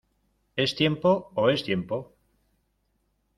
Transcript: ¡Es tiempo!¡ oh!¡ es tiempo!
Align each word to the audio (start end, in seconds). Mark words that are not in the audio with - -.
¡Es 0.55 0.73
tiempo!¡ 0.75 1.29
oh!¡ 1.35 1.49
es 1.51 1.61
tiempo! 1.63 2.15